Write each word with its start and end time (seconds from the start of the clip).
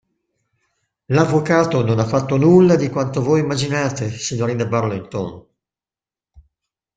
L'avvocato 1.13 1.83
non 1.85 1.99
ha 1.99 2.05
fatto 2.07 2.35
nulla 2.35 2.75
di 2.75 2.89
quanto 2.89 3.21
voi 3.21 3.41
immaginate, 3.41 4.09
signorina 4.09 4.65
Burlington! 4.65 5.45